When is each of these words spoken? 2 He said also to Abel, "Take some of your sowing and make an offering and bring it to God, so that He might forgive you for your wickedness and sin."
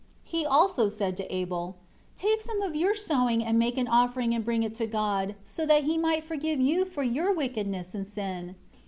2 0.31 0.37
He 0.37 0.41
said 0.45 0.49
also 0.49 0.89
to 0.89 1.25
Abel, 1.31 1.75
"Take 2.17 2.41
some 2.41 2.63
of 2.63 2.75
your 2.75 2.95
sowing 2.95 3.43
and 3.45 3.59
make 3.59 3.77
an 3.77 3.87
offering 3.87 4.33
and 4.33 4.43
bring 4.43 4.63
it 4.63 4.73
to 4.73 4.87
God, 4.87 5.35
so 5.43 5.63
that 5.67 5.83
He 5.83 5.95
might 5.95 6.23
forgive 6.23 6.59
you 6.59 6.85
for 6.85 7.03
your 7.03 7.31
wickedness 7.31 7.93
and 7.93 8.07
sin." 8.07 8.55